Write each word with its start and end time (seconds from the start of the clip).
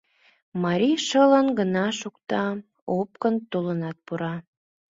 Марий 0.63 0.97
шылын 1.07 1.47
гына 1.59 1.85
шукта— 1.99 2.43
опкын 2.99 3.35
толынат 3.51 3.97
пура: 4.05 4.33